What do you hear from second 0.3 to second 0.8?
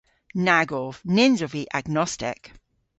Nag